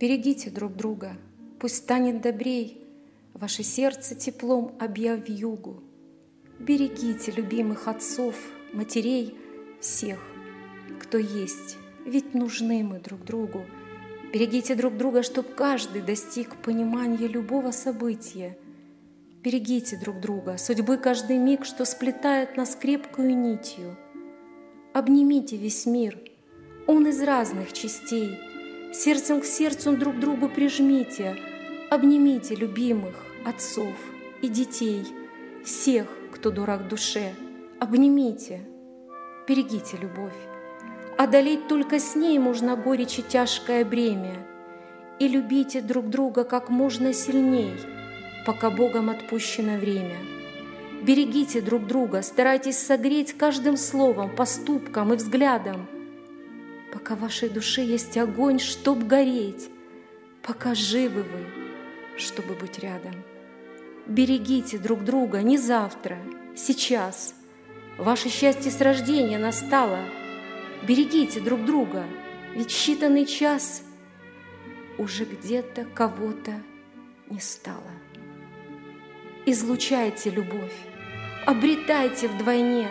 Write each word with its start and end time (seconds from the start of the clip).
Берегите 0.00 0.50
друг 0.50 0.74
друга, 0.74 1.16
пусть 1.60 1.76
станет 1.76 2.20
добрей, 2.20 2.84
Ваше 3.34 3.64
сердце 3.64 4.14
теплом 4.14 4.76
объяв 4.78 5.28
югу. 5.28 5.82
Берегите 6.60 7.32
любимых 7.32 7.88
отцов, 7.88 8.36
матерей, 8.72 9.36
всех, 9.80 10.20
кто 11.00 11.18
есть, 11.18 11.76
ведь 12.06 12.32
нужны 12.32 12.84
мы 12.84 13.00
друг 13.00 13.24
другу. 13.24 13.66
Берегите 14.32 14.76
друг 14.76 14.96
друга, 14.96 15.24
чтоб 15.24 15.52
каждый 15.52 16.00
достиг 16.00 16.54
понимания 16.56 17.26
любого 17.26 17.72
события. 17.72 18.56
Берегите 19.42 19.96
друг 19.96 20.20
друга, 20.20 20.56
судьбы 20.56 20.96
каждый 20.96 21.38
миг, 21.38 21.64
что 21.64 21.84
сплетает 21.84 22.56
нас 22.56 22.76
крепкую 22.76 23.36
нитью. 23.36 23.96
Обнимите 24.92 25.56
весь 25.56 25.86
мир, 25.86 26.18
он 26.86 27.08
из 27.08 27.20
разных 27.20 27.72
частей— 27.72 28.38
Сердцем 28.94 29.40
к 29.40 29.44
сердцу 29.44 29.96
друг 29.96 30.20
другу 30.20 30.48
прижмите, 30.48 31.36
Обнимите 31.90 32.54
любимых, 32.54 33.16
отцов 33.44 33.92
и 34.40 34.48
детей, 34.48 35.04
Всех, 35.64 36.06
кто 36.32 36.52
дурак 36.52 36.86
душе, 36.86 37.34
обнимите, 37.80 38.60
берегите 39.48 39.96
любовь. 39.96 40.36
Одолеть 41.18 41.66
только 41.66 41.98
с 41.98 42.14
ней 42.14 42.38
можно 42.38 42.76
горечь 42.76 43.18
и 43.18 43.22
тяжкое 43.22 43.84
бремя, 43.84 44.46
И 45.18 45.26
любите 45.26 45.80
друг 45.80 46.08
друга 46.08 46.44
как 46.44 46.68
можно 46.68 47.12
сильней, 47.12 47.74
Пока 48.46 48.70
Богом 48.70 49.10
отпущено 49.10 49.76
время. 49.76 50.18
Берегите 51.02 51.60
друг 51.60 51.88
друга, 51.88 52.22
старайтесь 52.22 52.78
согреть 52.78 53.32
каждым 53.32 53.76
словом, 53.76 54.36
поступком 54.36 55.12
и 55.12 55.16
взглядом– 55.16 55.88
пока 56.94 57.16
в 57.16 57.20
вашей 57.20 57.48
душе 57.48 57.84
есть 57.84 58.16
огонь, 58.16 58.60
чтоб 58.60 59.02
гореть, 59.02 59.68
пока 60.42 60.76
живы 60.76 61.24
вы, 61.24 61.46
чтобы 62.16 62.54
быть 62.54 62.78
рядом. 62.78 63.14
Берегите 64.06 64.78
друг 64.78 65.02
друга 65.02 65.42
не 65.42 65.58
завтра, 65.58 66.18
сейчас. 66.54 67.34
Ваше 67.98 68.28
счастье 68.28 68.70
с 68.70 68.80
рождения 68.80 69.38
настало. 69.38 69.98
Берегите 70.86 71.40
друг 71.40 71.64
друга, 71.64 72.04
ведь 72.54 72.70
считанный 72.70 73.26
час 73.26 73.82
уже 74.96 75.24
где-то 75.24 75.86
кого-то 75.86 76.52
не 77.28 77.40
стало. 77.40 77.90
Излучайте 79.46 80.30
любовь, 80.30 80.76
обретайте 81.44 82.28
вдвойне 82.28 82.88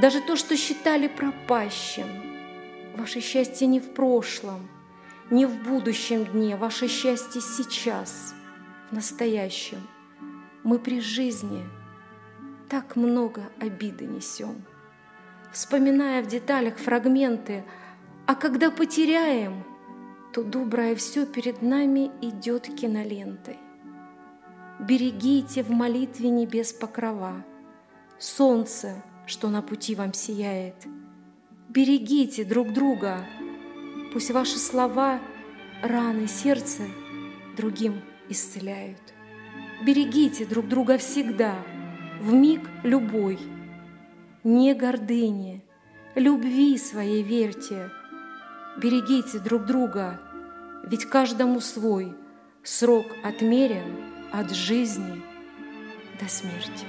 даже 0.00 0.20
то, 0.20 0.36
что 0.36 0.56
считали 0.56 1.08
пропащим– 1.08 2.06
Ваше 2.96 3.18
счастье 3.18 3.66
не 3.66 3.80
в 3.80 3.92
прошлом, 3.92 4.68
не 5.28 5.46
в 5.46 5.64
будущем 5.64 6.24
дне, 6.26 6.56
ваше 6.56 6.86
счастье 6.86 7.40
сейчас, 7.40 8.34
в 8.88 8.94
настоящем. 8.94 9.78
Мы 10.62 10.78
при 10.78 11.00
жизни 11.00 11.64
так 12.68 12.94
много 12.94 13.50
обиды 13.58 14.06
несем, 14.06 14.64
вспоминая 15.52 16.22
в 16.22 16.28
деталях 16.28 16.76
фрагменты, 16.76 17.64
а 18.26 18.36
когда 18.36 18.70
потеряем, 18.70 19.64
то 20.32 20.44
доброе 20.44 20.94
все 20.94 21.26
перед 21.26 21.62
нами 21.62 22.12
идет 22.20 22.68
кинолентой. 22.68 23.58
Берегите 24.78 25.64
в 25.64 25.70
молитве 25.70 26.30
небес 26.30 26.72
покрова, 26.72 27.44
солнце, 28.20 29.02
что 29.26 29.48
на 29.48 29.62
пути 29.62 29.96
вам 29.96 30.14
сияет— 30.14 30.76
Берегите 31.74 32.44
друг 32.44 32.72
друга. 32.72 33.26
Пусть 34.12 34.30
ваши 34.30 34.58
слова, 34.58 35.20
раны 35.82 36.28
сердца 36.28 36.84
другим 37.56 38.00
исцеляют. 38.28 39.02
Берегите 39.84 40.46
друг 40.46 40.68
друга 40.68 40.98
всегда, 40.98 41.56
в 42.20 42.32
миг 42.32 42.60
любой. 42.84 43.40
Не 44.44 44.72
гордыне, 44.72 45.64
любви 46.14 46.78
своей 46.78 47.24
верьте. 47.24 47.90
Берегите 48.80 49.40
друг 49.40 49.64
друга, 49.64 50.20
ведь 50.86 51.06
каждому 51.06 51.58
свой 51.58 52.14
срок 52.62 53.06
отмерен 53.24 53.96
от 54.30 54.52
жизни 54.52 55.20
до 56.20 56.28
смерти. 56.28 56.86